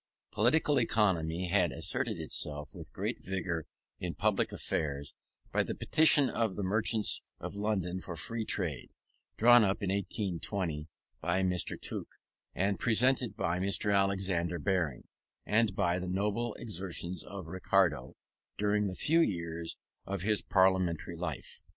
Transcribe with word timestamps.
Political 0.31 0.79
economy 0.79 1.45
had 1.49 1.71
asserted 1.71 2.19
itself 2.19 2.73
with 2.73 2.91
great 2.91 3.23
vigour 3.23 3.67
in 3.99 4.15
public 4.15 4.51
affairs, 4.51 5.13
by 5.51 5.61
the 5.61 5.75
petition 5.75 6.27
of 6.27 6.55
the 6.55 6.63
merchants 6.63 7.21
of 7.39 7.53
London 7.53 7.99
for 7.99 8.15
free 8.15 8.43
trade, 8.43 8.89
drawn 9.37 9.63
up 9.63 9.83
in 9.83 9.91
1820 9.91 10.87
by 11.21 11.43
Mr. 11.43 11.79
Tooke 11.79 12.15
and 12.55 12.79
presented 12.79 13.37
by 13.37 13.59
Mr. 13.59 13.95
Alexander 13.95 14.57
Baring; 14.57 15.03
and 15.45 15.75
by 15.75 15.99
the 15.99 16.09
noble 16.09 16.55
exertions 16.55 17.23
of 17.23 17.45
Ricardo 17.45 18.15
during 18.57 18.87
the 18.87 18.95
few 18.95 19.19
years 19.19 19.77
of 20.07 20.23
his 20.23 20.41
parliamentary 20.41 21.15
life. 21.15 21.61